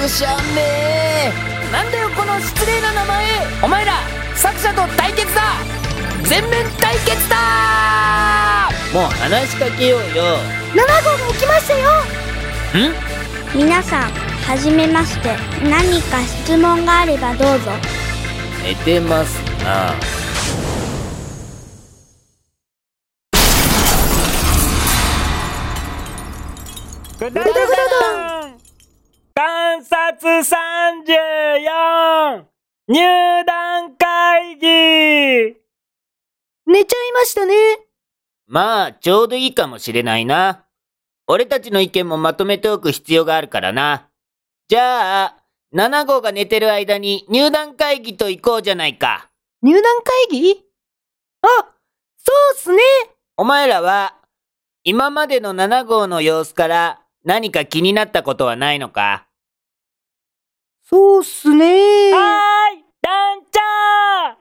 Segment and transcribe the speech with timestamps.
[0.00, 1.32] くしゃめ
[1.72, 3.26] なんだよこの失礼な名前。
[3.62, 3.94] お前ら
[4.36, 5.42] 作者と対決だ。
[6.22, 8.70] 全面対決だ。
[8.94, 10.38] もう話しかけようよ。
[10.72, 11.90] 7号が起きましたよ。
[12.88, 13.58] ん？
[13.58, 14.10] 皆さん
[14.46, 15.36] はじめまして。
[15.68, 17.72] 何か質問があればどうぞ。
[18.62, 19.36] 寝てます。
[19.64, 19.94] な
[27.18, 28.37] ぐだぐだ
[29.38, 32.44] 観察34
[32.88, 34.66] 入団会議。
[36.66, 37.54] 寝ちゃいましたね。
[38.48, 40.64] まあちょうどいいかもしれないな。
[41.28, 44.08] 俺たちの意見もまとめておく必要があるからな。
[44.66, 45.36] じゃあ
[45.72, 49.30] 7号が寝てる間に入団会議と行こうじゃないか。
[49.62, 50.64] 入団会議？
[51.42, 51.46] あ
[52.16, 52.82] そうっすね。
[53.36, 54.16] お前らは
[54.82, 59.26] 今までの7号の様子から何か気になったことはないのか？
[60.90, 62.12] そうっすね。
[62.12, 63.42] はーい団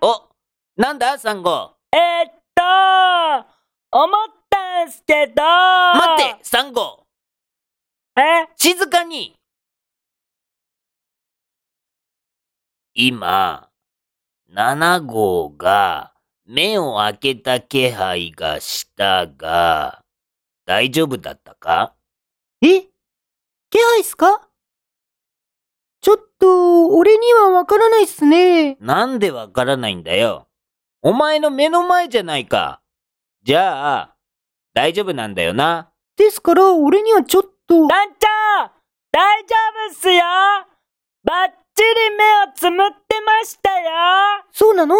[0.00, 0.06] 長。
[0.06, 0.28] お、
[0.80, 1.74] なんだ ?3 号。
[1.92, 3.48] えー、っと
[3.90, 4.16] 思っ
[4.48, 5.42] たんすけど。
[5.42, 7.04] 待って !3 号
[8.16, 8.46] え？
[8.56, 9.34] 静かに。
[12.94, 13.68] 今、
[14.54, 16.12] 7号が
[16.46, 20.04] 目を開けた気配がしたが、
[20.64, 21.96] 大丈夫だったか？
[22.62, 22.82] え？
[23.68, 24.48] 気配っすか？
[27.06, 28.76] 俺にはわからないっすね。
[28.80, 30.48] なんでわからないんだよ。
[31.02, 32.80] お前の目の前じゃないか。
[33.44, 34.16] じゃあ、
[34.74, 35.92] 大丈夫なんだよな。
[36.16, 37.86] ですから、俺にはちょっと。
[37.86, 38.26] 団長
[39.12, 39.54] 大丈
[39.88, 40.24] 夫っすよ
[41.22, 43.90] バッチリ目をつむってましたよ
[44.52, 44.96] そうなの？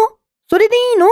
[0.49, 1.07] それでいいの？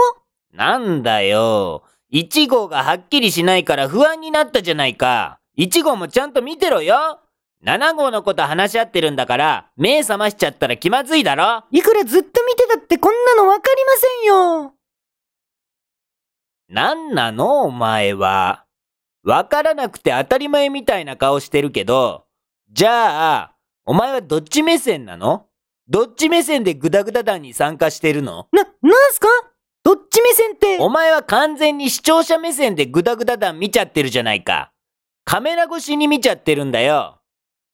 [0.54, 1.84] なんだよ。
[2.10, 5.40] 1号がはっきりしないから不安になったじゃないか。
[5.58, 7.20] 1号もちゃんと見てろよ。
[7.64, 11.64] 7号のこと話し合ってるんだから、目覚ましちゃったら気まずいだろ？
[11.70, 14.74] いくらずっと見てたってこんなのわかりませんよ。
[16.68, 17.62] なんなの？
[17.62, 18.64] お前は。
[19.24, 22.26] わからなくて当たり前みたいな顔してるけど、
[22.70, 25.46] じゃあ、お前はどっち目線なの？
[25.88, 28.48] どっち目線でグダグダ団に参加してるの？
[28.52, 29.28] な、なんすか？
[29.82, 30.78] どっち目線って？
[30.78, 34.72] お前は完全に視聴者目線でグダグダ団見ちゃってるじゃないか。
[35.24, 37.15] カメラ越しに見ちゃってるんだよ。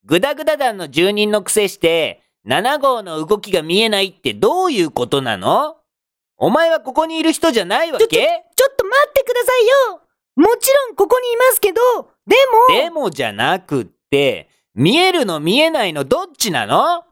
[0.04, 5.76] グダグダ団の住人の癖して、7号の動きが見えないってどういうことなの？
[6.36, 8.06] お前はここにいる人じゃないわけ？
[8.06, 8.26] ちょ、ちょ、
[8.56, 10.00] ちょっと待ってくださいよ。
[10.34, 11.80] もちろんここにいますけど、
[12.26, 12.36] で
[12.68, 12.74] も。
[12.74, 17.04] でもじゃなくって、見えるの見えないのどっちなの？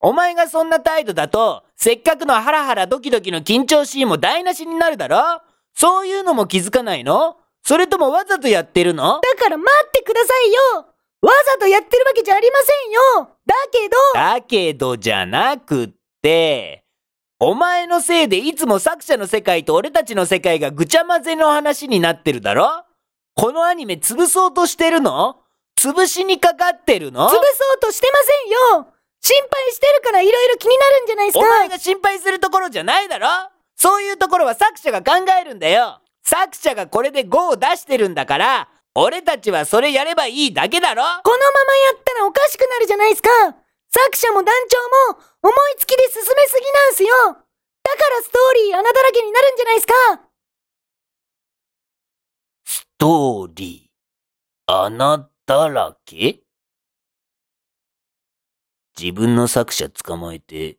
[0.00, 5.42] お前がそんな態度だと、せっかくのハラハラドキドキの緊張シーンも台無しになるだろ？
[5.74, 7.36] そういうのも気づかないの？
[7.62, 9.20] それともわざとやってるの？
[9.20, 10.86] だから待ってくださいよ
[11.22, 12.92] わざとやってるわけじゃありません
[13.24, 13.30] よ。
[13.46, 13.96] だけど。
[14.14, 15.90] だけどじゃなくっ
[16.22, 16.84] て、
[17.38, 22.84] お前のせいでいつも作者の世界と俺たちの世界がぐちゃ混ぜの話になってるだろ？
[23.34, 25.36] このアニメ潰そうとしてるの？
[25.78, 27.26] 潰しにかかってるの？
[27.26, 27.36] 潰そ
[27.76, 28.18] うとしてま
[28.74, 28.92] せんよ。
[29.20, 31.40] 心配してるから色々気になるんじゃないですか。
[31.40, 33.28] お前が心配するところじゃないだろ？
[33.74, 36.00] そういうところは作者が考えるんだよ。
[36.22, 41.02] 作者がこれで5を出してるんだから、俺たちはそれやればいいだけだろ？
[41.22, 43.28] このままやったらおかしくなるじゃないですか。
[43.90, 47.08] 作者も団長も思いつきで進めすぎなんすよ。
[47.84, 49.92] だからストーリー穴だらけになるんじゃないですか。
[52.64, 56.40] ストーリー、穴だらけ？
[58.98, 60.78] 自分の作者捕まえて、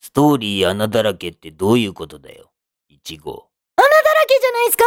[0.00, 2.50] ストーリー穴だらけってどういうことだよ、
[2.90, 3.50] 1号。
[3.76, 4.84] 穴だらけじゃないですか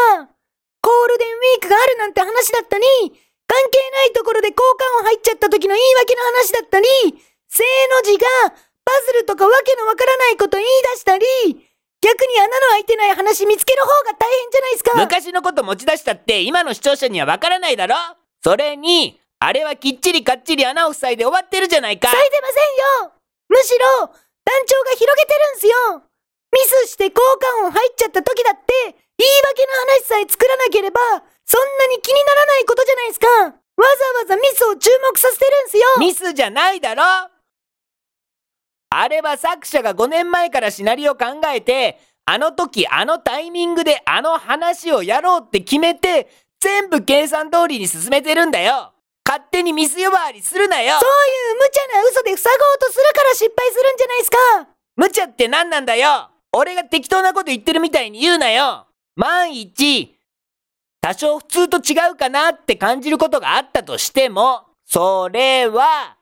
[0.81, 2.85] ゴールデンウィークがあるなんて話だったり、
[3.47, 4.59] 関係ないところで交
[5.00, 6.88] 換を入っちゃった時の言い訳の話だったり、
[7.47, 7.63] 正
[7.96, 8.28] の字が
[8.84, 11.25] パズルとかわけのわからないこと言い出したり、
[12.01, 14.91] 逆に穴の開いてない話見つける方が大変じゃないですか。
[14.97, 17.95] 昔のこと持ち出したって今の視聴者にはわからないだろ？
[18.44, 22.09] それに、あれはきっちりかっちり穴を塞いで終わってるじゃないか。
[22.09, 22.54] 塞いでませ
[23.04, 23.13] んよ。
[23.50, 24.12] むしろ、団
[24.68, 26.04] 長が広げてるんすよ。
[26.51, 27.19] ミスして交
[27.63, 31.00] 換音入っちゃった時だって、言い訳の話さえ作らなければ、
[31.45, 33.27] そんなに気にならないことじゃないですか。
[33.27, 33.83] わざ
[34.19, 35.83] わざミスを注目させてるんすよ。
[36.00, 37.03] ミスじゃないだろ。
[38.89, 46.29] あれは作者が5年前からシナリオ考えて、あの時あのタイミングであの話をやろうって決めて、
[46.59, 48.94] 全部計算通りに進めてるんだよ。
[49.27, 51.00] 勝手にミス呼ばわりするなよ。
[51.00, 54.38] そういう無茶な嘘で塞ごうとするから失敗するんじゃないですか。
[54.95, 56.29] 無茶って何なんだよ。
[56.53, 60.17] 俺が適当なこと言ってるみたいに言うなよ万一、
[61.01, 66.17] 多少普通と違うかなって感じることがあったとしても、それは、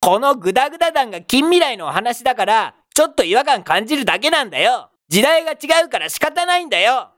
[0.00, 4.90] このグダグダ団が近未来のお話だから、ちょっと違和感感じるだけなんだよ。
[5.08, 7.10] 時代が違うから仕方ないんだよ。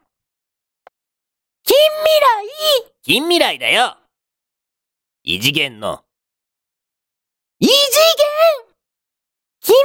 [1.65, 2.21] 近未
[2.87, 2.93] 来？
[3.03, 3.97] 近未来だよ。
[5.23, 6.05] 異次元の。
[7.61, 7.77] 異次元？
[9.61, 9.77] 近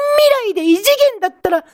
[0.46, 1.66] 未来で異次元だったら、も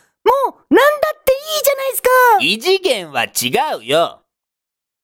[0.70, 2.10] う、なんだっていいじゃないですか
[2.42, 4.22] 異次元は違うよ。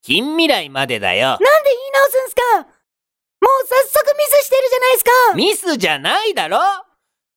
[0.03, 1.29] 近未来までだよ。
[1.29, 6.59] なんで言い直すんすかもう早速ミスしてるじゃないですかミスじゃないだろ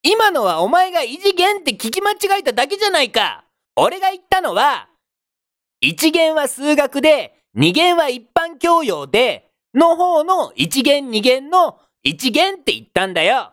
[0.03, 3.45] 今のはお前が異次元って聞き間違えただけじゃないか。
[3.77, 4.89] 俺が言ったのは、
[5.81, 13.53] 一元は数学で、二元は一般教養で、の方の一元二元の一元って言ったんだよ。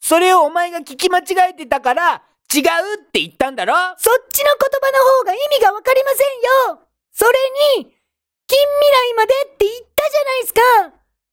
[0.00, 3.74] それをお前が聞き間違えてたから、違うって言ったんだろ？
[3.98, 6.80] そっちの言葉の方が意味がわかりませんよ。
[7.12, 7.32] それ
[7.78, 7.90] に、
[8.46, 10.60] 近未来までって言ったじゃないですか。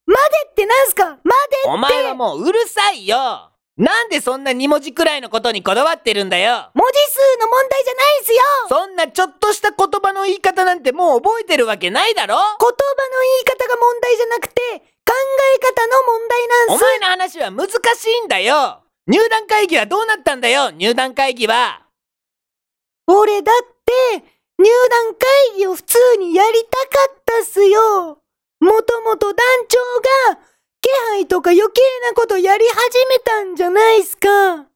[0.06, 1.06] までってなんすか？
[1.24, 1.69] までって。
[1.69, 3.51] お前はもううるさいよ。
[3.75, 6.69] なんでそんな2文字くらいのことにこだわってるんだよ？
[6.74, 8.39] 文字数の問題じゃないんすよ。
[8.69, 12.36] そんなちょっとした言葉の言い方なんてもう覚えてるわけないだろ？
[12.36, 12.69] 言葉の言
[13.42, 14.62] い方が問題じゃなくて、
[15.06, 15.13] 考
[15.56, 16.83] え方の問題なんす。
[16.83, 20.71] お前の話は難しいんだよ入団会議はどうなったんだよ？
[20.71, 21.81] 入団会議は。
[23.07, 23.55] 俺だっ
[23.85, 24.23] て、
[24.57, 28.19] 入団会議を普通にやりたかったっすよ。
[28.61, 29.77] もともと団長
[30.31, 30.39] が、
[30.79, 34.67] 気配とか余計なことやり始めたんじゃないっすか。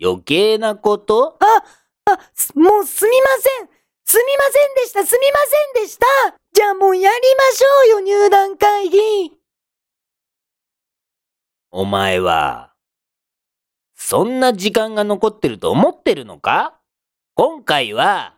[0.00, 1.36] 余計なこと？
[1.40, 1.62] あ、
[2.10, 3.68] あ、すもうすみません。
[4.04, 5.38] すみませんでしたすみま
[5.74, 6.06] せんでした。
[6.54, 9.32] じゃあもうやりましょうよ入団会議
[11.74, 12.74] お前は、
[13.96, 16.78] そんな時間が残ってると思ってるのか？
[17.34, 18.34] 今回は、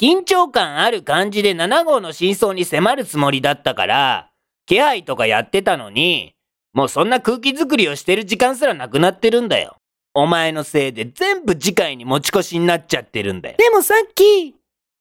[0.00, 4.30] 緊張感ある感じで7号の真相に迫るつもりだったから、
[4.64, 6.34] 気配とかやってたのに、
[6.72, 9.76] もうそんな空気作りをしてる時間すらなくなってるんだよ。
[10.14, 13.56] お前のせいで全部次回に持ち越しになっちゃってるんだよ。
[13.58, 14.54] でもさっき、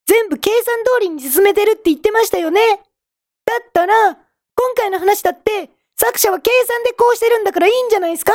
[0.05, 2.59] 全部計算通りに進めてるって言ってましたよね？
[3.45, 3.93] だったら、
[4.55, 5.69] 今回の話だって、
[5.99, 8.31] 作者は計算でこうしてるんだからいいんじゃないですか？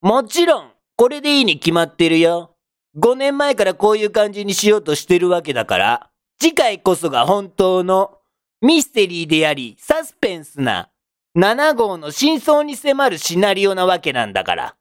[0.00, 2.56] もちろん、これでいいに決まってるよ。
[2.98, 8.18] 5年前からこういう感じにしようとしてるわけだから、次回こそが本当の
[8.60, 10.90] ミステリーであり、サスペンスな
[11.38, 14.76] 7号の真相に迫るシナリオなわけなんだから。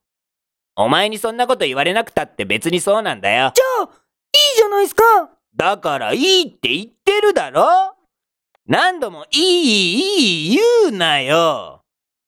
[0.76, 3.52] お前にそんなこと言われなくたって別にそうなんだよ。
[3.54, 5.04] じゃあ、いいじゃないですか
[5.56, 7.96] だからいいって言ってるだろ
[8.66, 11.81] 何度もいいいい言うなよ。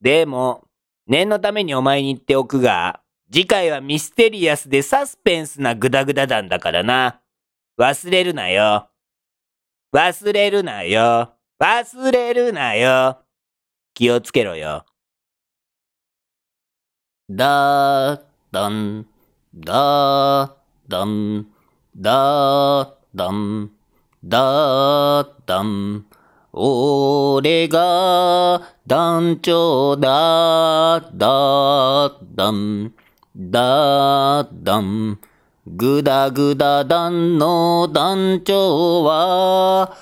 [0.04, 0.68] でも、
[1.06, 3.00] 念のためにお前に言っておくが、
[3.32, 7.22] 次回はミステリアスでサスペンスなグダグダ団だからな。
[7.78, 8.90] 忘れるなよ。
[9.94, 11.32] 忘れるなよ。
[11.58, 13.16] 忘れるなよ。
[13.94, 14.84] 気をつけろよ。
[17.30, 18.20] だー
[18.52, 19.06] だん、
[19.54, 20.52] だー
[20.86, 21.46] だん、
[21.96, 23.70] だーだん、
[24.22, 26.06] だーだん。
[26.56, 32.92] 俺が団長だ、だ、だん、
[33.36, 35.18] だ、だん。
[35.66, 39.96] ぐだぐだ団の団長は、